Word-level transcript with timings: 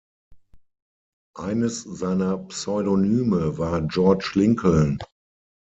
Eines 1.37 1.83
seiner 1.83 2.35
Pseudonyme 2.39 3.59
war 3.59 3.83
"George 3.83 4.31
Lincoln" 4.33 4.97